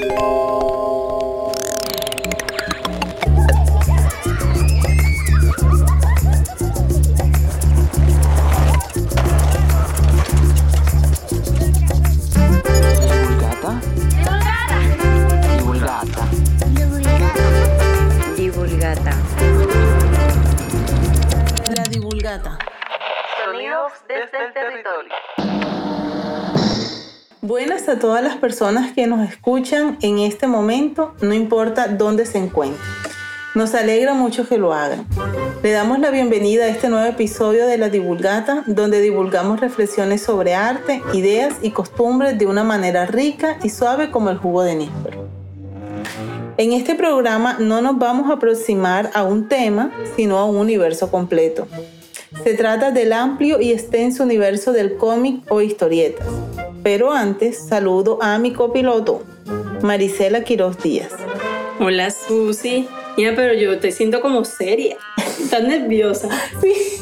[0.00, 0.69] Música
[28.40, 32.80] personas que nos escuchan en este momento, no importa dónde se encuentren.
[33.54, 35.06] Nos alegra mucho que lo hagan.
[35.62, 40.54] Le damos la bienvenida a este nuevo episodio de La Divulgata, donde divulgamos reflexiones sobre
[40.54, 45.28] arte, ideas y costumbres de una manera rica y suave como el jugo de níspero.
[46.56, 51.10] En este programa no nos vamos a aproximar a un tema, sino a un universo
[51.10, 51.66] completo.
[52.44, 56.26] Se trata del amplio y extenso universo del cómic o historietas.
[56.82, 59.22] Pero antes, saludo a mi copiloto,
[59.82, 61.12] Marisela Quiroz Díaz.
[61.78, 62.88] Hola Susi.
[63.16, 64.96] Mira, pero yo te siento como seria.
[65.38, 66.28] Estás nerviosa.
[66.60, 66.99] Sí.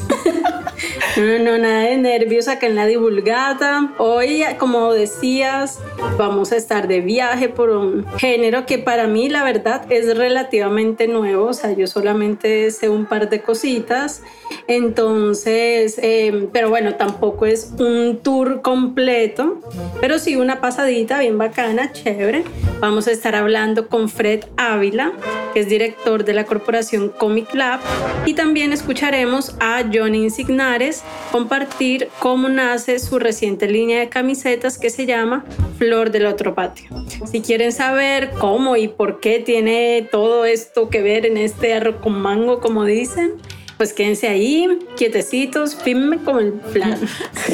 [1.19, 3.91] No, no, nada de nervios acá en la divulgata.
[3.97, 5.77] Hoy, como decías,
[6.17, 11.09] vamos a estar de viaje por un género que para mí, la verdad, es relativamente
[11.09, 11.47] nuevo.
[11.47, 14.23] O sea, yo solamente sé un par de cositas.
[14.67, 19.59] Entonces, em, pero bueno, tampoco es un tour completo,
[19.99, 22.45] pero sí una pasadita bien bacana, chévere.
[22.79, 25.11] Vamos a estar hablando con Fred Ávila,
[25.53, 27.81] que es director de la corporación Comic Lab,
[28.25, 34.89] y también escucharemos a Johnny Insignares compartir cómo nace su reciente línea de camisetas que
[34.89, 35.45] se llama
[35.77, 36.89] Flor del Otro Patio.
[37.31, 41.97] Si quieren saber cómo y por qué tiene todo esto que ver en este arroz
[42.01, 43.33] con mango, como dicen,
[43.79, 46.99] pues quédense ahí, quietecitos, firme como el plan.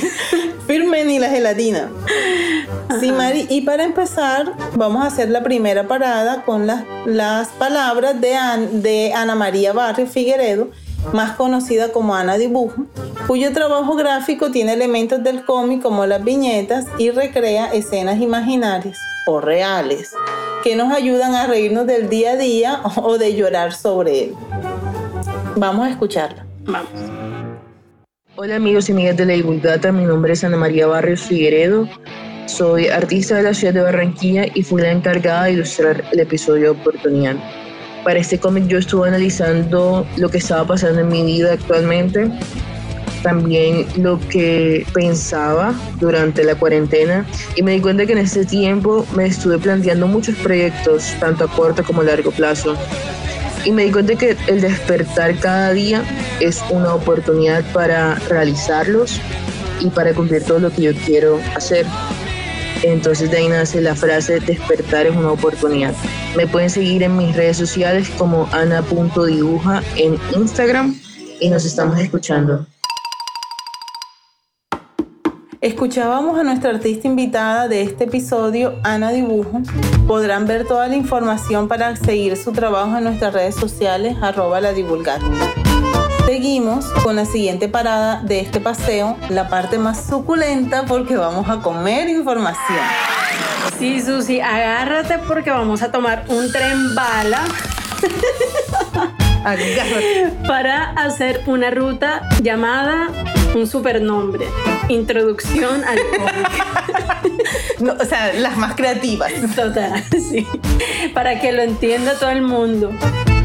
[0.67, 1.91] firme ni la gelatina.
[2.99, 8.19] Sí, Mari, y para empezar, vamos a hacer la primera parada con las, las palabras
[8.19, 8.35] de,
[8.71, 10.69] de Ana María Barrio Figueredo,
[11.13, 12.85] más conocida como Ana Dibujo,
[13.27, 19.41] cuyo trabajo gráfico tiene elementos del cómic como las viñetas y recrea escenas imaginarias o
[19.41, 20.13] reales
[20.63, 24.35] que nos ayudan a reírnos del día a día o de llorar sobre él.
[25.55, 26.45] Vamos a escucharla.
[26.65, 26.91] Vamos.
[28.35, 31.87] Hola amigos y amigas de la Divulgata, mi nombre es Ana María Barrios Figueredo,
[32.47, 36.73] soy artista de la ciudad de Barranquilla y fui la encargada de ilustrar el episodio
[36.73, 37.37] Oportunidad.
[38.03, 42.29] Para este cómic yo estuve analizando lo que estaba pasando en mi vida actualmente,
[43.25, 47.25] también lo que pensaba durante la cuarentena
[47.55, 51.47] y me di cuenta que en este tiempo me estuve planteando muchos proyectos, tanto a
[51.47, 52.77] corto como a largo plazo
[53.65, 56.03] y me di cuenta que el despertar cada día
[56.39, 59.19] es una oportunidad para realizarlos
[59.79, 61.87] y para cumplir todo lo que yo quiero hacer.
[62.83, 65.95] Entonces de ahí nace la frase despertar es una oportunidad.
[66.37, 70.95] Me pueden seguir en mis redes sociales como ana.dibuja en Instagram
[71.39, 72.67] y nos estamos escuchando.
[75.65, 79.63] Escuchábamos a nuestra artista invitada de este episodio, Ana Dibujo.
[80.05, 84.73] Podrán ver toda la información para seguir su trabajo en nuestras redes sociales, arroba la
[84.73, 85.25] divulgata.
[86.27, 91.57] Seguimos con la siguiente parada de este paseo, la parte más suculenta porque vamos a
[91.63, 92.77] comer información.
[93.79, 97.41] Sí, Susi, agárrate porque vamos a tomar un tren bala.
[99.45, 100.31] agárrate.
[100.47, 103.09] Para hacer una ruta llamada
[103.55, 104.47] un supernombre.
[104.89, 107.99] Introducción al cómic.
[108.01, 109.31] o sea, las más creativas.
[109.55, 110.45] Total, sí.
[111.13, 112.91] Para que lo entienda todo el mundo.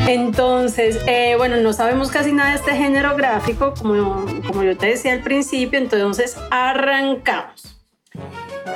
[0.07, 4.87] Entonces, eh, bueno, no sabemos casi nada de este género gráfico, como, como yo te
[4.87, 7.77] decía al principio, entonces arrancamos.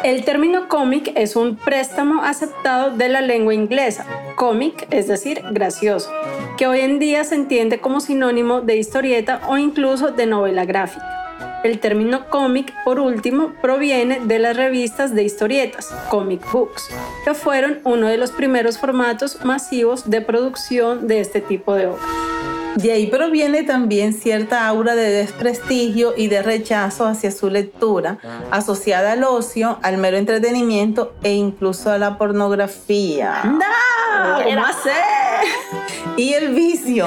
[0.02, 4.06] El término cómic es un préstamo aceptado de la lengua inglesa,
[4.36, 6.10] cómic, es decir, gracioso,
[6.56, 11.60] que hoy en día se entiende como sinónimo de historieta o incluso de novela gráfica.
[11.64, 16.90] El término cómic, por último, proviene de las revistas de historietas, comic books,
[17.24, 22.33] que fueron uno de los primeros formatos masivos de producción de este tipo de obras.
[22.76, 28.18] De ahí proviene también cierta aura de desprestigio y de rechazo hacia su lectura,
[28.50, 33.42] asociada al ocio, al mero entretenimiento e incluso a la pornografía.
[33.44, 34.44] ¡No!
[34.44, 34.66] ¿Cómo
[36.16, 37.06] Y el vicio.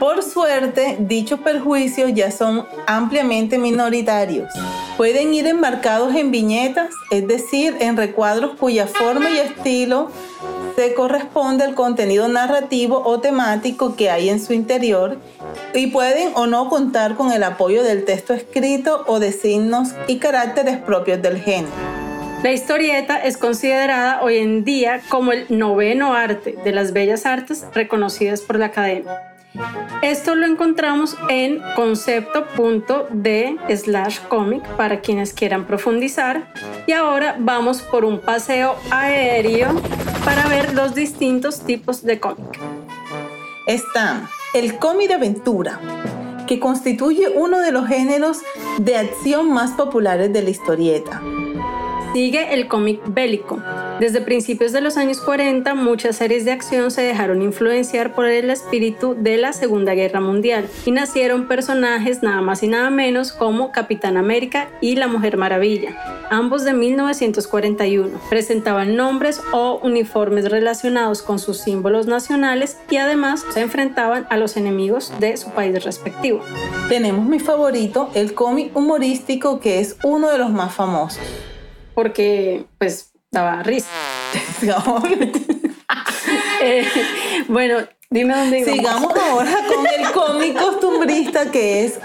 [0.00, 4.50] Por suerte, dichos perjuicios ya son ampliamente minoritarios.
[4.96, 10.10] Pueden ir enmarcados en viñetas, es decir, en recuadros cuya forma y estilo
[10.74, 15.18] se corresponde al contenido narrativo o temático que hay en su interior
[15.74, 20.16] y pueden o no contar con el apoyo del texto escrito o de signos y
[20.16, 21.74] caracteres propios del género.
[22.42, 27.66] La historieta es considerada hoy en día como el noveno arte de las bellas artes
[27.74, 29.29] reconocidas por la academia.
[30.02, 36.52] Esto lo encontramos en concepto.de slash comic para quienes quieran profundizar.
[36.86, 39.68] Y ahora vamos por un paseo aéreo
[40.24, 42.58] para ver los distintos tipos de cómic.
[43.66, 45.80] Está el cómic de aventura,
[46.46, 48.38] que constituye uno de los géneros
[48.78, 51.22] de acción más populares de la historieta.
[52.12, 53.62] Sigue el cómic bélico.
[54.00, 58.50] Desde principios de los años 40, muchas series de acción se dejaron influenciar por el
[58.50, 63.70] espíritu de la Segunda Guerra Mundial y nacieron personajes nada más y nada menos como
[63.70, 68.20] Capitán América y la Mujer Maravilla, ambos de 1941.
[68.28, 74.56] Presentaban nombres o uniformes relacionados con sus símbolos nacionales y además se enfrentaban a los
[74.56, 76.40] enemigos de su país respectivo.
[76.88, 81.20] Tenemos mi favorito, el cómic humorístico que es uno de los más famosos
[82.00, 83.90] porque pues daba risa.
[86.62, 86.84] Eh,
[87.48, 87.78] bueno,
[88.10, 88.64] dime dónde.
[88.64, 91.98] Sigamos ahora con el cómic costumbrista que es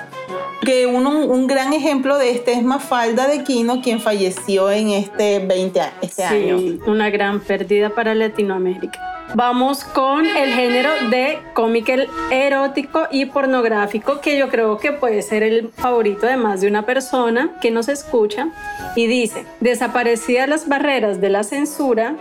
[0.62, 5.40] que uno, un gran ejemplo de este es Mafalda de Quino, quien falleció en este
[5.40, 9.15] 20 este sí, una gran pérdida para Latinoamérica.
[9.34, 11.90] Vamos con el género de cómic
[12.32, 16.86] erótico y pornográfico, que yo creo que puede ser el favorito de más de una
[16.86, 18.50] persona que nos escucha.
[18.96, 22.16] Y dice, desaparecidas las barreras de la censura,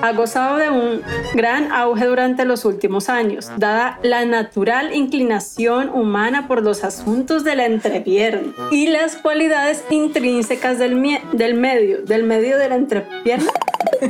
[0.00, 1.02] ha gozado de un
[1.34, 7.56] gran auge durante los últimos años, dada la natural inclinación humana por los asuntos de
[7.56, 13.50] la entrepierna y las cualidades intrínsecas del, del medio, del medio de la entrepierna.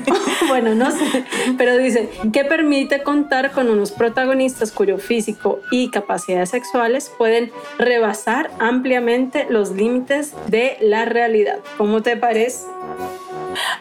[0.49, 1.25] bueno, no sé,
[1.57, 8.51] pero dice que permite contar con unos protagonistas cuyo físico y capacidades sexuales pueden rebasar
[8.59, 11.59] ampliamente los límites de la realidad.
[11.77, 12.67] ¿Cómo te parece?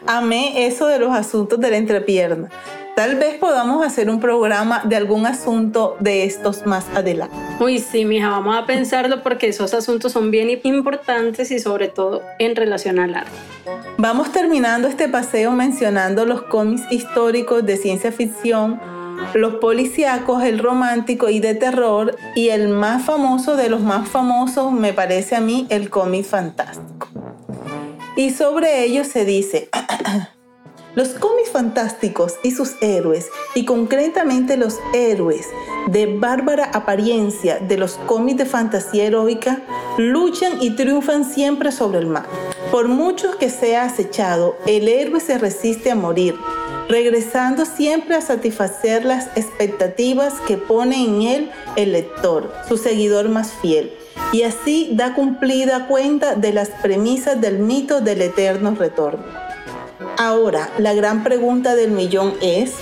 [0.05, 2.49] Amé eso de los asuntos de la entrepierna.
[2.95, 7.35] Tal vez podamos hacer un programa de algún asunto de estos más adelante.
[7.59, 12.21] Uy, sí, mija, vamos a pensarlo porque esos asuntos son bien importantes y sobre todo
[12.37, 13.31] en relación al arte.
[13.97, 18.79] Vamos terminando este paseo mencionando los cómics históricos de ciencia ficción,
[19.33, 24.71] los policíacos, el romántico y de terror y el más famoso de los más famosos
[24.71, 27.07] me parece a mí el cómic fantástico.
[28.15, 29.69] Y sobre ello se dice...
[30.95, 35.47] Los cómics fantásticos y sus héroes, y concretamente los héroes
[35.87, 39.63] de bárbara apariencia de los cómics de fantasía heroica,
[39.97, 42.27] luchan y triunfan siempre sobre el mal.
[42.71, 46.35] Por mucho que sea acechado, el héroe se resiste a morir,
[46.87, 53.51] regresando siempre a satisfacer las expectativas que pone en él el lector, su seguidor más
[53.51, 53.91] fiel,
[54.31, 59.42] y así da cumplida cuenta de las premisas del mito del eterno retorno.
[60.17, 62.75] Ahora, la gran pregunta del millón es,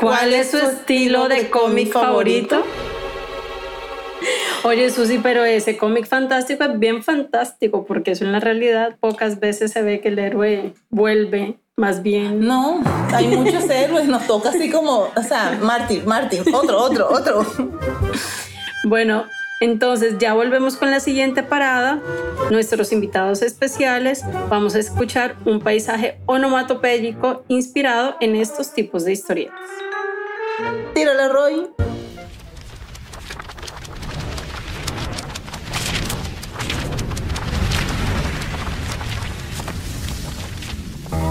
[0.00, 2.62] ¿cuál es su estilo de cómic favorito?
[4.64, 9.38] Oye, Susi, pero ese cómic fantástico es bien fantástico, porque eso en la realidad pocas
[9.38, 12.40] veces se ve que el héroe vuelve, más bien.
[12.40, 12.82] No,
[13.12, 17.46] hay muchos héroes, nos toca así como, o sea, Martín, Martín, otro, otro, otro.
[18.84, 19.24] Bueno,
[19.64, 21.98] entonces ya volvemos con la siguiente parada.
[22.50, 29.58] Nuestros invitados especiales vamos a escuchar un paisaje onomatopéyico inspirado en estos tipos de historietas.
[30.92, 31.66] Tírala, Roy.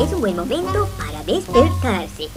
[0.02, 2.30] Es un buen momento para despertarse.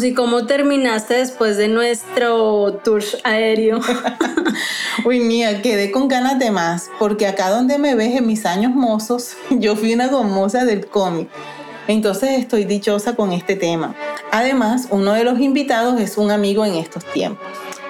[0.00, 3.80] Susi, ¿cómo terminaste después de nuestro tour aéreo?
[5.04, 8.72] Uy, mía, quedé con ganas de más, porque acá donde me ves en mis años
[8.72, 11.28] mozos, yo fui una gomosa del cómic.
[11.86, 13.94] Entonces estoy dichosa con este tema.
[14.32, 17.46] Además, uno de los invitados es un amigo en estos tiempos.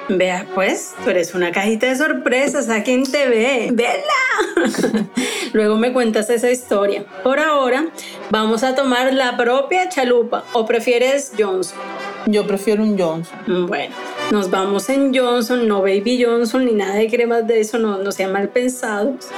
[0.09, 3.69] Vea, pues, tú eres una cajita de sorpresas, ¿a quién te ve?
[3.73, 5.07] ¡Vela!
[5.53, 7.05] Luego me cuentas esa historia.
[7.23, 7.87] Por ahora,
[8.31, 10.43] vamos a tomar la propia chalupa.
[10.53, 11.79] ¿O prefieres Johnson?
[12.27, 13.67] Yo prefiero un Johnson.
[13.67, 13.95] Bueno,
[14.31, 18.13] nos vamos en Johnson, no Baby Johnson ni nada de cremas de eso, no, no
[18.13, 19.29] sean mal pensados.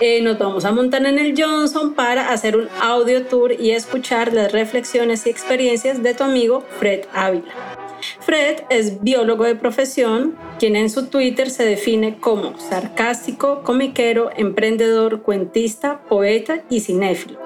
[0.00, 4.32] eh, nos vamos a montar en el Johnson para hacer un audio tour y escuchar
[4.32, 7.52] las reflexiones y experiencias de tu amigo Fred Ávila.
[8.18, 15.22] Fred es biólogo de profesión, quien en su Twitter se define como sarcástico, comiquero, emprendedor,
[15.22, 17.38] cuentista, poeta y cinéfilo.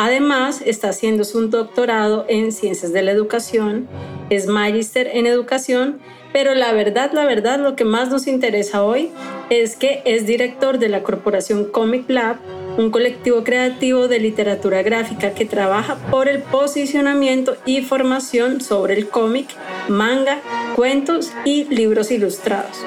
[0.00, 3.88] Además, está haciendo un doctorado en ciencias de la educación,
[4.30, 5.98] es magíster en educación,
[6.32, 9.10] pero la verdad, la verdad, lo que más nos interesa hoy
[9.50, 12.36] es que es director de la corporación Comic Lab,
[12.76, 19.08] un colectivo creativo de literatura gráfica que trabaja por el posicionamiento y formación sobre el
[19.08, 19.48] cómic,
[19.88, 20.38] manga,
[20.76, 22.84] cuentos y libros ilustrados.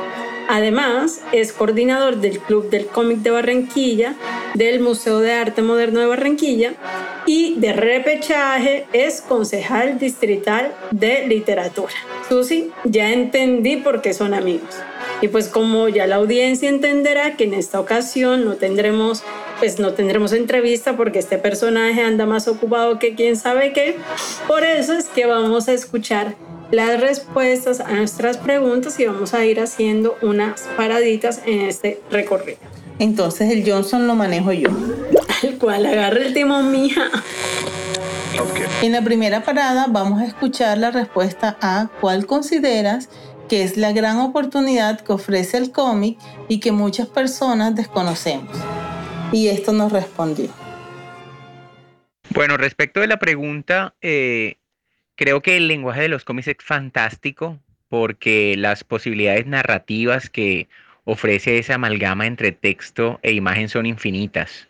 [0.54, 4.16] Además, es coordinador del Club del Cómic de Barranquilla,
[4.54, 6.74] del Museo de Arte Moderno de Barranquilla
[7.26, 11.94] y de repechaje es concejal distrital de literatura.
[12.28, 14.76] Susi, ya entendí por qué son amigos.
[15.22, 19.24] Y pues como ya la audiencia entenderá que en esta ocasión no tendremos
[19.60, 23.96] pues no tendremos entrevista porque este personaje anda más ocupado que quién sabe qué.
[24.50, 26.36] Por eso es que vamos a escuchar
[26.72, 32.60] las respuestas a nuestras preguntas y vamos a ir haciendo unas paraditas en este recorrido.
[33.00, 34.70] Entonces el Johnson lo manejo yo.
[35.44, 37.10] Al cual agarre el timón, mija.
[38.82, 43.10] En la primera parada vamos a escuchar la respuesta a cuál consideras
[43.50, 48.58] que es la gran oportunidad que ofrece el cómic y que muchas personas desconocemos.
[49.34, 50.48] Y esto nos respondió.
[52.34, 54.56] Bueno, respecto de la pregunta, eh,
[55.16, 60.68] Creo que el lenguaje de los cómics es fantástico porque las posibilidades narrativas que
[61.04, 64.68] ofrece esa amalgama entre texto e imagen son infinitas.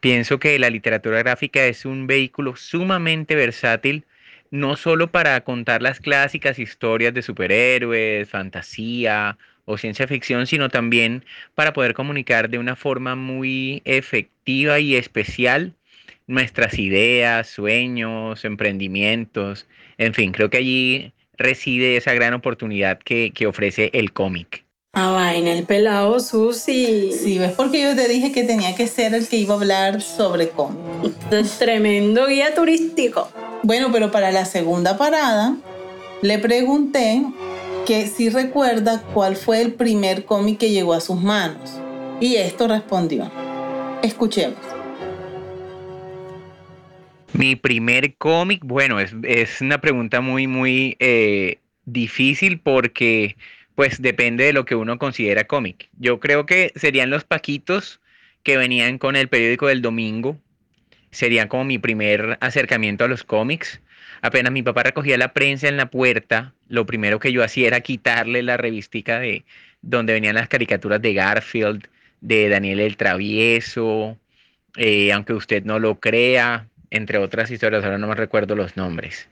[0.00, 4.04] Pienso que la literatura gráfica es un vehículo sumamente versátil,
[4.50, 11.24] no solo para contar las clásicas historias de superhéroes, fantasía o ciencia ficción, sino también
[11.54, 15.74] para poder comunicar de una forma muy efectiva y especial
[16.26, 19.66] nuestras ideas, sueños, emprendimientos,
[19.98, 24.64] en fin, creo que allí reside esa gran oportunidad que, ofrece el cómic.
[24.92, 27.12] Ah, vaina, el pelado Susi.
[27.12, 30.00] Sí, ves porque yo te dije que tenía que ser el que iba a hablar
[30.00, 30.80] sobre cómic.
[31.58, 33.28] Tremendo guía turístico.
[33.62, 35.56] Bueno, pero para la segunda parada
[36.22, 37.22] le pregunté
[37.84, 41.78] que si recuerda cuál fue el primer cómic que llegó a sus manos.
[42.20, 43.30] Y esto respondió.
[44.02, 44.75] Escuchemos.
[47.32, 53.36] Mi primer cómic, bueno, es, una pregunta muy, muy eh, difícil porque
[53.74, 55.88] pues depende de lo que uno considera cómic.
[55.98, 58.00] Yo creo que serían los Paquitos
[58.42, 60.38] que venían con el periódico del domingo.
[61.10, 63.80] Sería como mi primer acercamiento a los cómics.
[64.22, 67.80] Apenas mi papá recogía la prensa en la puerta, lo primero que yo hacía era
[67.80, 69.44] quitarle la revistica de
[69.82, 71.86] donde venían las caricaturas de Garfield,
[72.20, 74.16] de Daniel el Travieso,
[74.76, 79.28] eh, aunque usted no lo crea, entre otras historias, ahora no me recuerdo los nombres.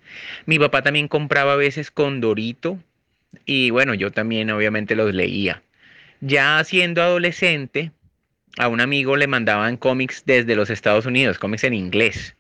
[0.47, 2.79] Mi papá también compraba a veces con Dorito
[3.47, 5.63] y bueno, yo también obviamente los leía.
[6.21, 7.91] Ya siendo adolescente,
[8.57, 12.37] a un amigo le mandaban cómics desde los Estados Unidos, cómics en inglés.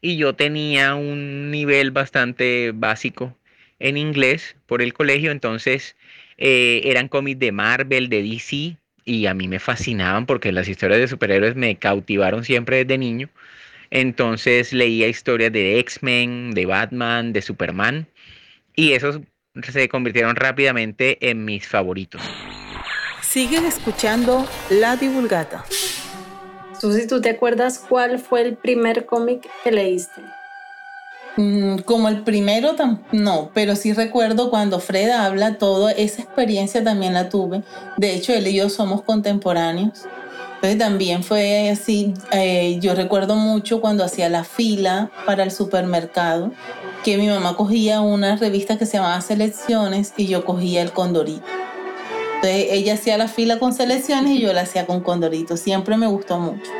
[0.00, 3.36] Y yo tenía un nivel bastante básico
[3.78, 5.96] en inglés por el colegio, entonces
[6.38, 11.00] eh, eran cómics de Marvel, de DC, y a mí me fascinaban porque las historias
[11.00, 13.30] de superhéroes me cautivaron siempre desde niño.
[13.90, 18.08] Entonces leía historias de X-Men, de Batman, de Superman
[18.74, 19.20] y esos
[19.72, 22.20] se convirtieron rápidamente en mis favoritos.
[23.22, 25.64] Siguen escuchando La Divulgata.
[26.80, 30.20] Susi, ¿tú te acuerdas cuál fue el primer cómic que leíste?
[31.36, 32.74] Mm, como el primero,
[33.12, 37.62] no, pero sí recuerdo cuando Fred habla, toda esa experiencia también la tuve.
[37.98, 40.06] De hecho, él y yo somos contemporáneos.
[40.56, 46.50] Entonces también fue así, eh, yo recuerdo mucho cuando hacía la fila para el supermercado,
[47.04, 51.44] que mi mamá cogía una revista que se llamaba Selecciones y yo cogía el Condorito.
[52.36, 56.06] Entonces ella hacía la fila con Selecciones y yo la hacía con Condorito, siempre me
[56.06, 56.70] gustó mucho.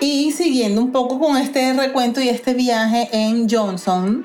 [0.00, 4.24] Y siguiendo un poco con este recuento y este viaje en Johnson,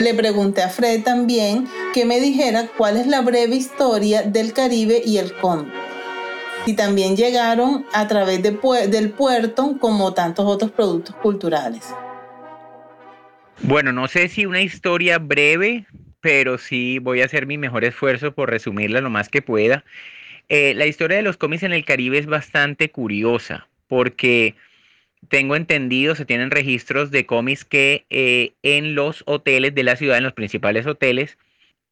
[0.00, 5.02] le pregunté a Fred también que me dijera cuál es la breve historia del Caribe
[5.04, 5.87] y el cómic
[6.68, 11.94] y también llegaron a través del puerto como tantos otros productos culturales.
[13.62, 15.86] Bueno, no sé si una historia breve,
[16.20, 19.82] pero sí voy a hacer mi mejor esfuerzo por resumirla lo más que pueda.
[20.50, 24.54] Eh, la historia de los cómics en el Caribe es bastante curiosa porque
[25.30, 30.18] tengo entendido, se tienen registros de cómics que eh, en los hoteles de la ciudad,
[30.18, 31.38] en los principales hoteles,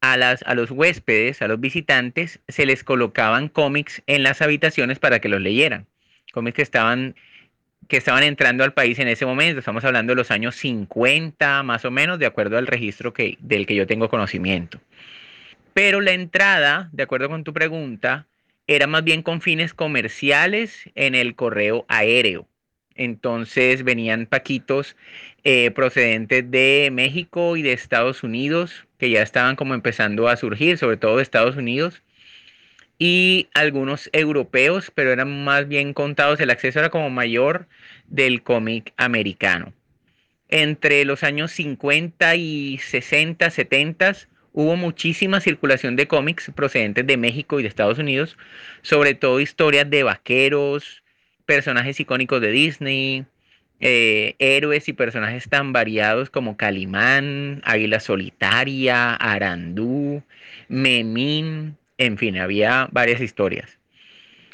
[0.01, 4.99] a, las, a los huéspedes, a los visitantes, se les colocaban cómics en las habitaciones
[4.99, 5.87] para que los leyeran.
[6.33, 7.15] cómics que estaban
[7.87, 9.59] que estaban entrando al país en ese momento.
[9.59, 13.65] Estamos hablando de los años 50 más o menos, de acuerdo al registro que, del
[13.65, 14.81] que yo tengo conocimiento.
[15.73, 18.25] Pero la entrada, de acuerdo con tu pregunta,
[18.65, 22.47] era más bien con fines comerciales en el correo aéreo.
[22.97, 24.95] Entonces venían paquitos
[25.43, 30.77] eh, procedentes de México y de Estados Unidos, que ya estaban como empezando a surgir,
[30.77, 32.01] sobre todo de Estados Unidos,
[32.99, 37.67] y algunos europeos, pero eran más bien contados, el acceso era como mayor
[38.07, 39.73] del cómic americano.
[40.49, 44.15] Entre los años 50 y 60, 70
[44.53, 48.37] hubo muchísima circulación de cómics procedentes de México y de Estados Unidos,
[48.81, 51.03] sobre todo historias de vaqueros,
[51.47, 53.25] personajes icónicos de Disney,
[53.79, 60.21] eh, héroes y personajes tan variados como Calimán, Águila Solitaria, Arandú,
[60.67, 63.79] Memín, en fin, había varias historias.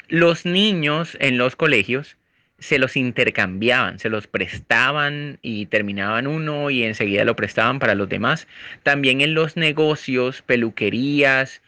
[0.08, 2.16] Los niños en los colegios
[2.58, 8.08] se los intercambiaban, se los prestaban y terminaban uno y enseguida lo prestaban para los
[8.08, 8.46] demás.
[8.84, 11.60] También en los negocios, peluquerías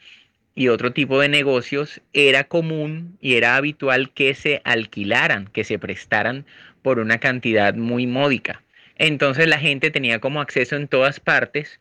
[0.56, 5.78] y otro tipo de negocios era común y era habitual que se alquilaran, que se
[5.78, 6.46] prestaran
[6.82, 8.62] por una cantidad muy módica.
[8.96, 11.78] Entonces la gente tenía como acceso en todas partes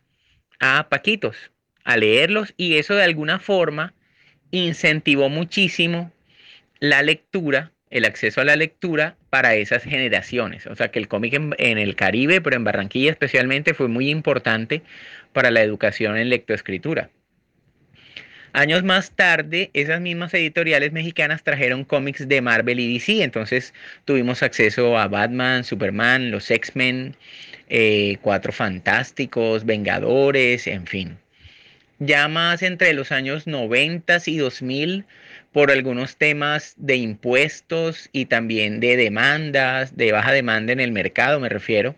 [0.60, 1.50] a paquitos,
[1.84, 3.94] a leerlos y eso de alguna forma
[4.50, 6.12] incentivó muchísimo
[6.78, 10.66] la lectura, el acceso a la lectura para esas generaciones.
[10.66, 14.82] O sea que el cómic en, el Caribe, pero en Barranquilla especialmente, fue muy importante
[15.32, 17.08] para la educación en lectoescritura.
[18.56, 23.74] Años más tarde, esas mismas editoriales mexicanas trajeron cómics de Marvel y DC, entonces
[24.06, 27.14] tuvimos acceso a Batman, Superman, los X-Men,
[27.68, 31.18] eh, Cuatro Fantásticos, Vengadores, en fin.
[31.98, 35.04] Ya más entre los años 90 y 2000
[35.52, 41.40] por algunos temas de impuestos y también de demandas, de baja demanda en el mercado
[41.40, 41.94] me refiero,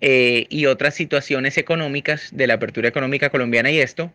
[0.00, 4.12] eh, y otras situaciones económicas de la apertura económica colombiana y esto,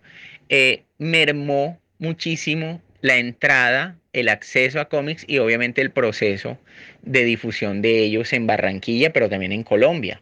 [0.49, 6.57] eh, mermó muchísimo la entrada, el acceso a cómics y obviamente el proceso
[7.01, 10.21] de difusión de ellos en Barranquilla, pero también en Colombia.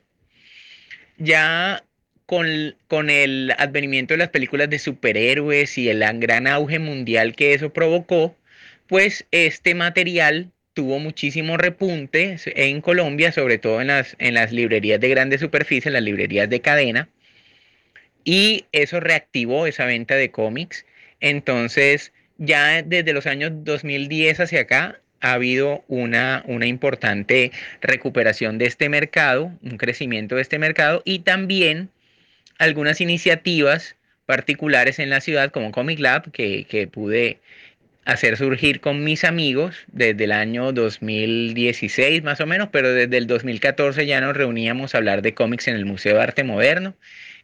[1.17, 1.83] Ya
[2.25, 7.71] con, el advenimiento de las películas de superhéroes y el gran auge mundial que eso
[7.71, 8.35] provocó,
[8.87, 14.99] pues este material tuvo muchísimo repunte en Colombia, sobre todo en las, en las librerías
[14.99, 17.09] de grandes superficies, las librerías de cadena,
[18.23, 20.85] y eso reactivó esa venta de cómics.
[21.23, 28.65] Entonces, ya desde los años 2010 hacia acá, ha habido una, una importante recuperación de
[28.65, 31.89] este mercado, un crecimiento de este mercado y también
[32.57, 37.39] algunas iniciativas particulares en la ciudad como Comic Lab que, pude
[38.03, 43.27] hacer surgir con mis amigos desde el año 2016 más o menos, pero desde el
[43.27, 46.95] 2014 ya nos reuníamos a hablar de cómics en el Museo de Arte Moderno.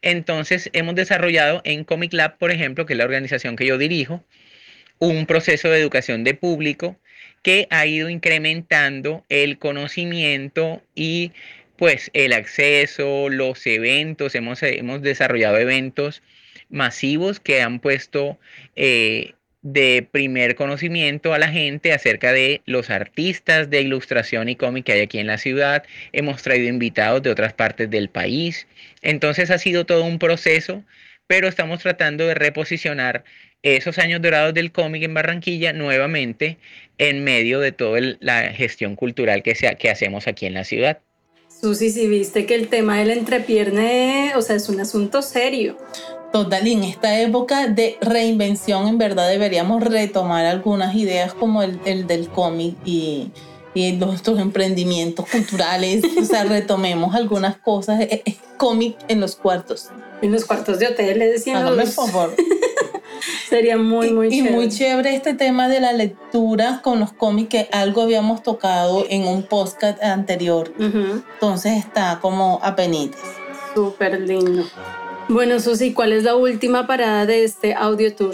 [0.01, 4.23] Entonces hemos desarrollado en Comic Lab, por ejemplo, que es la organización que yo dirijo,
[4.99, 6.97] un proceso de educación de público
[7.41, 11.31] que ha ido incrementando el conocimiento y
[11.77, 16.21] pues el acceso, los eventos, hemos, hemos desarrollado eventos
[16.69, 18.37] masivos que han puesto
[18.75, 24.85] eh, de primer conocimiento a la gente acerca de los artistas de ilustración y cómic
[24.85, 25.83] que hay aquí en la ciudad.
[26.13, 28.67] Hemos traído invitados de otras partes del país.
[29.01, 30.83] Entonces ha sido todo un proceso,
[31.27, 33.23] pero estamos tratando de reposicionar
[33.61, 36.57] esos años dorados del cómic en Barranquilla nuevamente
[36.97, 40.99] en medio de toda la gestión cultural que, que hacemos aquí en la ciudad.
[41.49, 45.77] Susi, si viste que el tema del entrepierne, o sea, es un asunto serio.
[46.31, 51.79] Total, y en esta época de reinvención, en verdad deberíamos retomar algunas ideas como el,
[52.05, 53.31] del cómic y,
[53.73, 56.03] y nuestros emprendimientos culturales.
[56.19, 58.01] o sea, retomemos algunas cosas.
[58.01, 59.89] Es, cómic en los cuartos.
[60.21, 61.65] En los cuartos de hotel, le decían.
[61.65, 62.35] por favor.
[63.49, 64.49] Sería muy, muy chévere.
[64.49, 69.05] Y muy chévere este tema de la lectura con los cómics, que algo habíamos tocado
[69.09, 70.71] en un podcast anterior.
[70.77, 73.19] Entonces está como a penitas.
[73.73, 74.65] Súper lindo.
[75.29, 78.33] Bueno, Susi, ¿cuál es la última parada de este audio tour?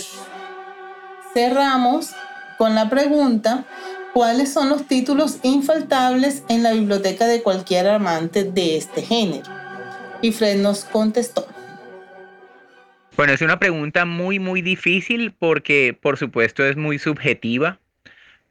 [1.34, 2.12] Cerramos
[2.58, 3.66] con la pregunta,
[4.14, 9.44] ¿cuáles son los títulos infaltables en la biblioteca de cualquier amante de este género?
[10.22, 11.46] Y Fred nos contestó.
[13.18, 17.78] Bueno, es una pregunta muy, muy difícil porque, por supuesto, es muy subjetiva,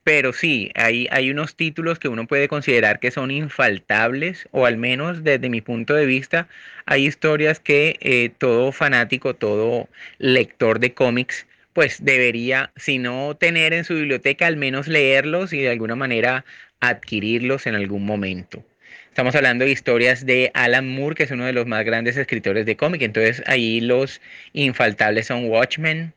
[0.05, 4.77] pero sí, hay, hay unos títulos que uno puede considerar que son infaltables, o al
[4.77, 6.49] menos desde mi punto de vista,
[6.87, 9.89] hay historias que eh, todo fanático, todo
[10.19, 15.61] lector de cómics, pues debería, si no tener en su biblioteca, al menos leerlos y
[15.63, 16.45] de alguna manera
[16.81, 18.63] adquirirlos en algún momento.
[19.09, 22.67] Estamos hablando de historias de Alan Moore, que es uno de los más grandes escritores
[22.67, 23.03] de cómic.
[23.03, 24.21] Entonces ahí los
[24.53, 26.13] infaltables son Watchmen,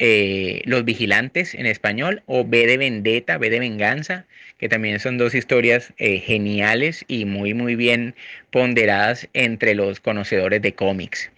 [0.00, 4.26] eh, Los Vigilantes en español, o B de Vendetta, B de Venganza,
[4.58, 8.14] que también son dos historias eh, geniales y muy, muy bien
[8.50, 11.30] ponderadas entre los conocedores de cómics.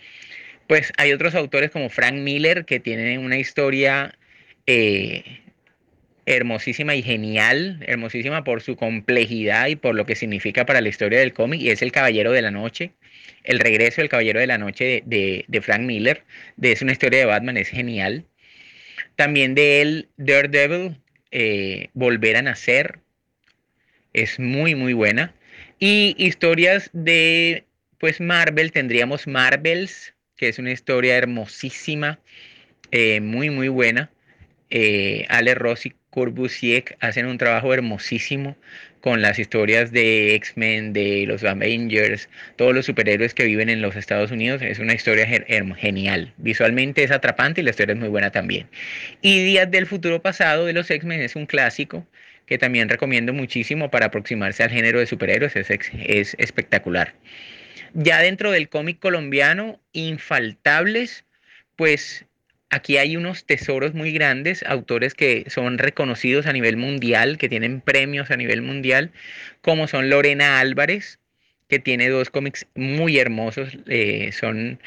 [0.69, 4.17] Pues hay otros autores como Frank Miller que tienen una historia
[4.67, 5.25] eh,
[6.27, 11.19] hermosísima y genial, hermosísima por su complejidad y por lo que significa para la historia
[11.19, 12.93] del cómic, y es El Caballero de la Noche.
[13.45, 16.25] El regreso del Caballero de la Noche de, Frank Miller,
[16.57, 18.25] de Es una historia de Batman, es genial.
[19.17, 20.97] También de él, Daredevil,
[21.31, 23.01] eh, Volver a Nacer,
[24.13, 25.35] es muy, muy buena.
[25.79, 27.65] Y historias de,
[27.99, 32.19] pues, Marvel, tendríamos Marvels, que es una historia hermosísima,
[32.91, 34.11] eh, muy, muy buena.
[34.71, 38.55] Eh, Ale Rossi Corbusiek hacen un trabajo hermosísimo
[39.01, 43.97] con las historias de X-Men, de los Avengers, todos los superhéroes que viven en los
[43.97, 44.61] Estados Unidos.
[44.61, 46.35] Es una historia genial.
[46.37, 48.69] Visualmente es atrapante y la historia es muy buena también.
[49.23, 52.07] Y Días del Futuro Pasado de los X-Men es un clásico
[52.45, 55.57] que también recomiendo muchísimo para aproximarse al género de superhéroes.
[55.57, 57.15] Es, es espectacular.
[57.95, 61.25] Ya dentro del cómic colombiano, infaltables,
[61.77, 62.27] pues
[62.73, 67.83] Aquí hay unos tesoros muy grandes, autores que son reconocidos a nivel mundial, que tienen
[67.83, 69.13] premios a nivel mundial,
[69.61, 71.19] como son Lorena Álvarez,
[71.69, 74.81] que tiene dos cómics muy hermosos, eh, son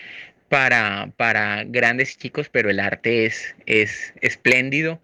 [0.49, 4.99] para, para grandes chicos, pero el arte es, es espléndido,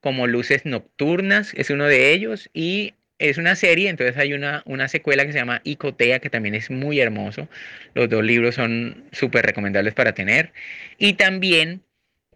[0.00, 4.88] como Luces Nocturnas, es uno de ellos, y es una serie, entonces hay una, una
[4.88, 7.48] secuela que se llama Icotea, que también es muy hermoso.
[7.94, 10.52] Los dos libros son súper recomendables para tener.
[10.98, 11.80] Y también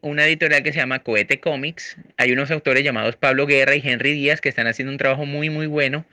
[0.02, 1.96] una editorial que se llama Cohete Comics.
[2.16, 5.50] Hay unos autores llamados Pablo Guerra y Henry Díaz que están haciendo un trabajo muy,
[5.50, 6.04] muy bueno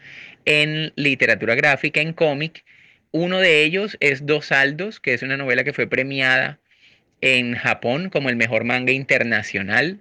[0.46, 2.64] en literatura gráfica, en cómic.
[3.12, 6.60] Uno de ellos es Dos Saldos, que es una novela que fue premiada
[7.22, 10.00] en Japón como el mejor manga internacional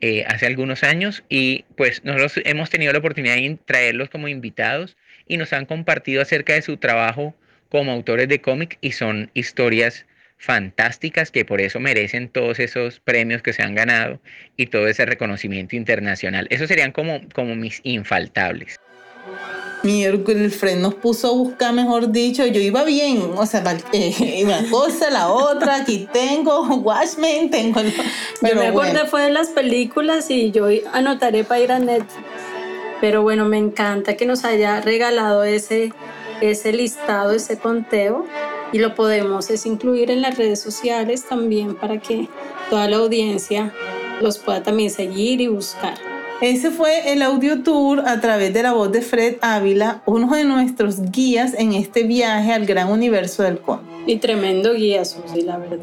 [0.00, 1.24] eh, hace algunos años.
[1.28, 6.22] Y pues nosotros hemos tenido la oportunidad de traerlos como invitados y nos han compartido
[6.22, 7.34] acerca de su trabajo
[7.68, 13.42] como autores de cómic y son historias fantásticas que por eso merecen todos esos premios
[13.42, 14.20] que se han ganado
[14.56, 16.46] y todo ese reconocimiento internacional.
[16.50, 18.78] Esos serían como, como mis infaltables.
[19.82, 20.06] Mi
[20.48, 25.10] Fred nos puso a buscar, mejor dicho, yo iba bien, o sea, eh, una cosa,
[25.10, 27.82] la otra, aquí tengo Watchmen, tengo...
[28.40, 32.24] Pero yo me acuerdo fue de las películas y yo anotaré para ir a Netflix.
[33.02, 35.92] Pero bueno, me encanta que nos haya regalado ese,
[36.40, 38.26] ese listado, ese conteo
[38.74, 42.28] y lo podemos es incluir en las redes sociales también para que
[42.70, 43.72] toda la audiencia
[44.20, 45.94] los pueda también seguir y buscar.
[46.40, 50.42] Ese fue el audio tour a través de la voz de Fred Ávila, uno de
[50.42, 53.84] nuestros guías en este viaje al gran universo del cómic.
[54.08, 55.78] Y tremendo guía, Susi, la verdad.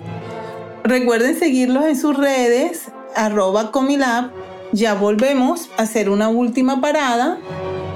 [0.83, 4.31] Recuerden seguirlos en sus redes, arroba comilab.
[4.73, 7.37] Ya volvemos a hacer una última parada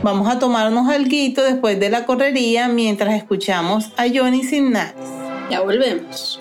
[0.05, 4.93] Vamos a tomarnos algo después de la correría mientras escuchamos a Johnny Sinnares.
[5.49, 6.39] Ya volvemos.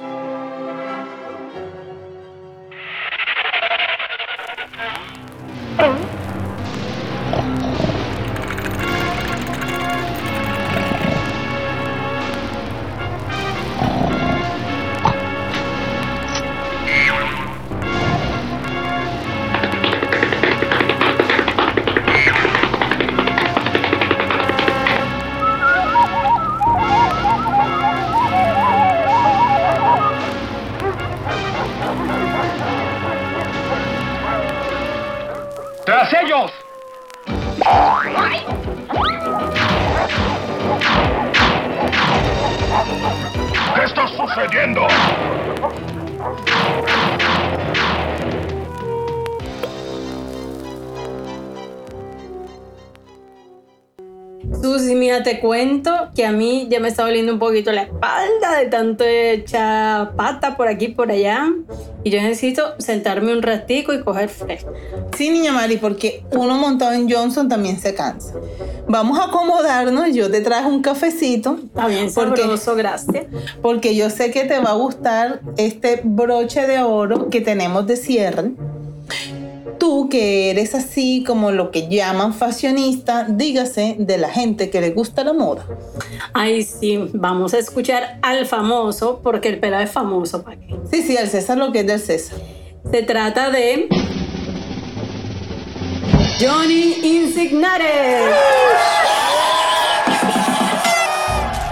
[43.84, 44.86] está sucediendo?
[55.22, 59.04] Te cuento que a mí ya me está doliendo un poquito la espalda de tanto
[59.04, 61.50] echar pata por aquí por allá.
[62.02, 64.72] Y yo necesito sentarme un ratico y coger fresco.
[65.16, 68.34] Sí, niña Mari, porque uno montado en Johnson también se cansa.
[68.88, 70.14] Vamos a acomodarnos.
[70.14, 71.58] Yo te traje un cafecito.
[71.64, 73.26] Está bien sabroso, gracias.
[73.62, 77.96] Porque yo sé que te va a gustar este broche de oro que tenemos de
[77.96, 78.52] cierre
[79.94, 84.90] tú que eres así como lo que llaman fashionista, dígase de la gente que le
[84.90, 85.64] gusta la moda.
[86.32, 90.74] Ay, sí, vamos a escuchar al famoso, porque el pelo es famoso, ¿para qué?
[90.90, 92.38] Sí, sí, al César lo que es del César.
[92.90, 93.86] Se trata de
[96.40, 98.32] Johnny Insignare.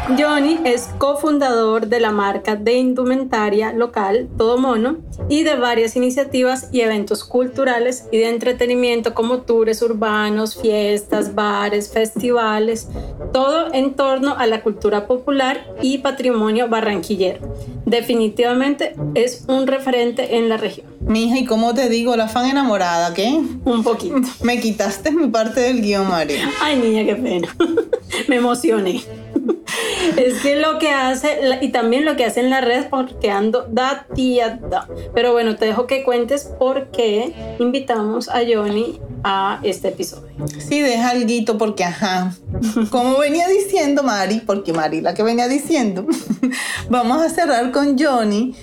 [0.08, 6.68] Johnny es cofundador de la marca de indumentaria local Todo Mono y de varias iniciativas
[6.72, 12.88] y eventos culturales y de entretenimiento como tours urbanos, fiestas, bares, festivales,
[13.32, 17.54] todo en torno a la cultura popular y patrimonio barranquillero.
[17.86, 20.86] Definitivamente es un referente en la región.
[21.00, 22.16] Mija, ¿y cómo te digo?
[22.16, 23.40] La fan enamorada, ¿qué?
[23.64, 24.16] Un poquito.
[24.42, 26.50] Me quitaste mi parte del guion, María.
[26.60, 27.56] Ay, niña, qué pena.
[28.28, 29.02] Me emocioné.
[30.16, 33.66] Es que lo que hace, y también lo que hace en la red, porque ando
[33.68, 34.88] da tía da.
[35.14, 40.30] Pero bueno, te dejo que cuentes por qué invitamos a Johnny a este episodio.
[40.58, 42.34] Sí, deja guito porque, ajá,
[42.90, 46.06] como venía diciendo Mari, porque Mari la que venía diciendo,
[46.90, 48.54] vamos a cerrar con Johnny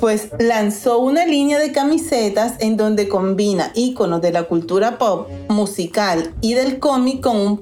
[0.00, 6.34] pues lanzó una línea de camisetas en donde combina iconos de la cultura pop, musical
[6.40, 7.60] y del cómic con un,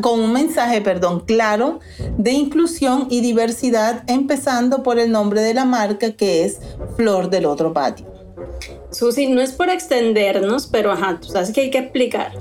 [0.00, 1.80] con un mensaje perdón, claro
[2.16, 6.58] de inclusión y diversidad, empezando por el nombre de la marca que es
[6.96, 8.11] Flor del Otro Patio.
[8.92, 12.32] Susi, no es por extendernos, pero ajá, tú sabes que hay que explicar.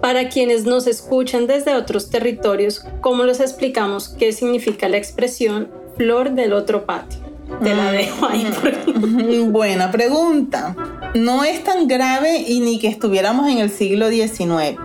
[0.00, 6.32] Para quienes nos escuchan desde otros territorios, ¿cómo les explicamos qué significa la expresión flor
[6.32, 7.18] del otro patio?
[7.62, 8.46] Te la dejo ahí.
[8.94, 10.76] Mm, buena pregunta.
[11.14, 14.78] No es tan grave y ni que estuviéramos en el siglo XIX.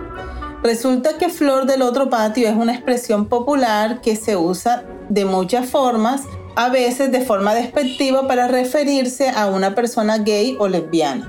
[0.64, 5.68] Resulta que flor del otro patio es una expresión popular que se usa de muchas
[5.68, 6.22] formas,
[6.56, 11.28] a veces de forma despectiva para referirse a una persona gay o lesbiana.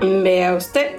[0.00, 0.96] Vea usted,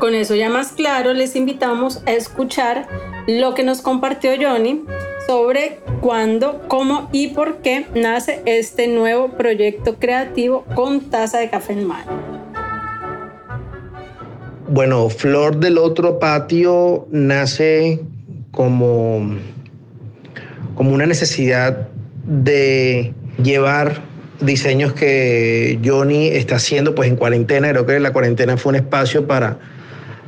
[0.00, 2.86] con eso ya más claro les invitamos a escuchar
[3.26, 4.84] lo que nos compartió Johnny
[5.26, 11.74] sobre cuándo, cómo y por qué nace este nuevo proyecto creativo con taza de café
[11.74, 12.10] en mano.
[14.68, 18.00] Bueno, Flor del Otro Patio nace
[18.50, 19.36] como,
[20.74, 21.88] como una necesidad
[22.24, 24.00] de llevar
[24.40, 27.70] diseños que Johnny está haciendo pues en cuarentena.
[27.70, 29.58] Creo que la cuarentena fue un espacio para,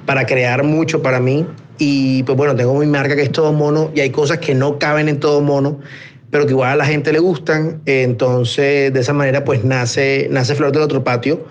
[0.07, 1.47] para crear mucho para mí
[1.79, 4.79] y pues bueno, tengo mi marca que es todo mono y hay cosas que no
[4.79, 5.81] caben en todo mono,
[6.31, 7.83] pero que igual a la gente le gustan.
[7.87, 11.47] Entonces, de esa manera, pues nace, nace Flor del Otro Patio.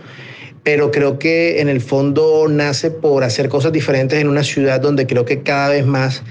[0.63, 5.05] Pero creo que en el fondo nace por hacer cosas diferentes en una ciudad donde
[5.05, 6.23] creo que cada vez más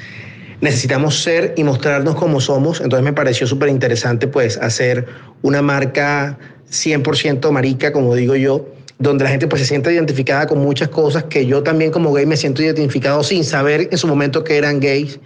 [0.63, 2.81] necesitamos ser y mostrarnos como somos.
[2.81, 5.07] Entonces me pareció súper interesante pues hacer
[5.43, 6.39] una marca
[6.71, 8.67] 100% marica, como digo yo,
[9.03, 12.25] donde la gente pues se siente identificada con muchas cosas que yo también como gay
[12.25, 15.19] me siento identificado sin saber en su momento que eran gays.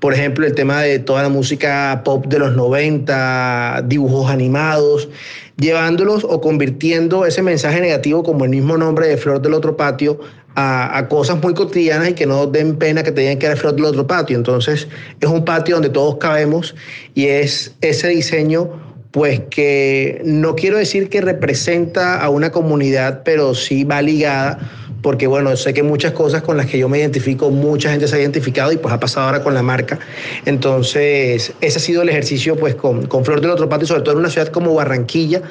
[0.00, 5.08] Por ejemplo, el tema de toda la música pop de los 90, dibujos animados,
[5.56, 10.18] llevándolos o convirtiendo ese mensaje negativo como el mismo nombre de Flor del Otro Patio
[10.56, 13.74] a, cosas muy cotidianas y que no den pena que te digan que era flor
[13.74, 14.36] del otro patio.
[14.36, 14.86] Entonces
[15.20, 16.74] es un patio donde todos cabemos
[17.14, 18.70] y es ese diseño
[19.14, 24.58] pues que no quiero decir que representa a una comunidad, pero sí va ligada,
[25.02, 28.16] porque bueno, sé que muchas cosas con las que yo me identifico, mucha gente se
[28.16, 30.00] ha identificado y pues ha pasado ahora con la marca.
[30.46, 34.14] Entonces, ese ha sido el ejercicio pues con, con Flor del Otro Patio, sobre todo
[34.14, 35.42] en una ciudad como Barranquilla,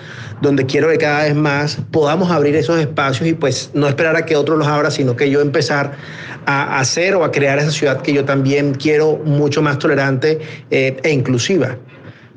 [0.42, 4.26] donde quiero que cada vez más podamos abrir esos espacios y pues no esperar a
[4.26, 5.94] que otro los abra, sino que yo empezar
[6.46, 10.98] a hacer o a crear esa ciudad que yo también quiero mucho más tolerante eh,
[11.02, 11.78] e inclusiva.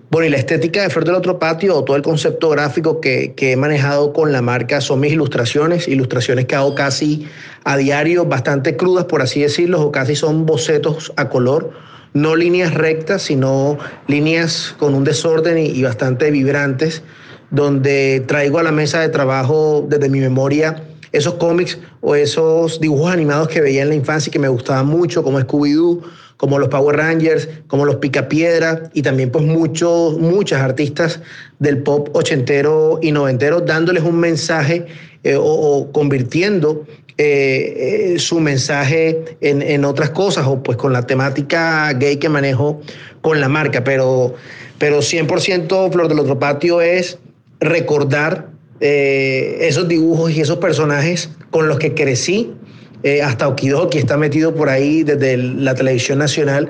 [0.09, 3.35] Bueno, y la estética de Flor del Otro Patio o todo el concepto gráfico que,
[3.35, 7.27] que, he manejado con la marca son mis ilustraciones, ilustraciones que hago casi
[7.65, 11.73] a diario, bastante crudas por así decirlo, o casi son bocetos a color,
[12.15, 17.03] no líneas rectas, sino líneas con un desorden y, y bastante vibrantes,
[17.51, 23.11] donde traigo a la mesa de trabajo desde mi memoria esos cómics o esos dibujos
[23.11, 26.03] animados que veía en la infancia y que me gustaban mucho, como Scooby-Doo
[26.37, 31.21] como los Power Rangers, como los Picapiedra y también pues muchos, muchas artistas
[31.59, 34.87] del pop ochentero y noventero dándoles un mensaje
[35.25, 36.85] eh, o, convirtiendo
[37.19, 42.29] eh, eh, su mensaje en, en, otras cosas o pues con la temática gay que
[42.29, 42.83] manejo
[43.23, 44.35] con la marca, pero,
[44.79, 47.19] pero 100% Flor del Otro Patio es
[47.61, 52.53] recordar esos dibujos y esos personajes con los que crecí
[53.03, 56.69] eh, hasta Okidoki está metido por ahí desde la televisión nacional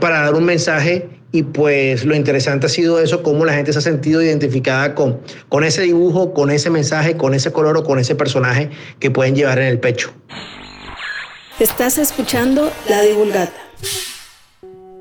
[0.00, 3.80] para dar un mensaje y pues lo interesante ha sido eso, cómo la gente se
[3.80, 7.98] ha sentido identificada con, con ese dibujo, con ese mensaje, con ese color o con
[7.98, 10.12] ese personaje que pueden llevar en el pecho.
[11.58, 13.52] Estás escuchando La Divulgata.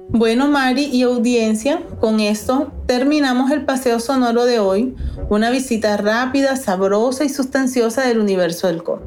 [0.10, 4.96] Bueno, Mari y audiencia, con esto terminamos el paseo sonoro de hoy,
[5.30, 9.06] una visita rápida, sabrosa y sustanciosa del universo del cómic.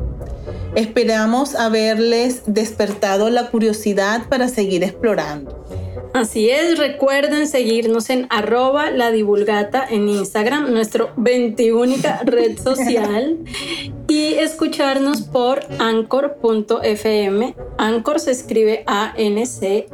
[0.77, 5.65] Esperamos haberles despertado la curiosidad para seguir explorando.
[6.13, 13.39] Así es, recuerden seguirnos en arroba la divulgata en Instagram, nuestro 21 red social,
[14.09, 17.55] y escucharnos por anchor.fm.
[17.79, 19.87] Anchor se escribe A-N-C-H-O-R,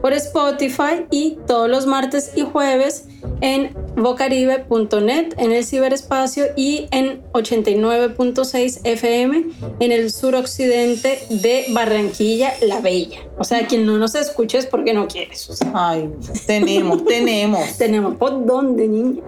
[0.00, 3.06] por Spotify y todos los martes y jueves
[3.40, 9.44] en vocaribe.net en el ciberespacio y en 89.6 FM
[9.80, 13.20] en el suroccidente de Barranquilla, La Bella.
[13.38, 15.48] O sea, quien no nos escuche es porque no quieres.
[15.74, 16.10] Ay,
[16.46, 17.60] tenemos, tenemos.
[17.78, 18.16] tenemos.
[18.16, 19.22] ¿Por dónde, niña?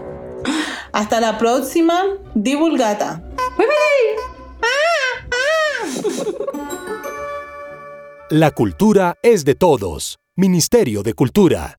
[0.92, 2.02] Hasta la próxima,
[2.34, 3.22] divulgata.
[8.30, 10.18] La cultura es de todos.
[10.36, 11.78] Ministerio de Cultura.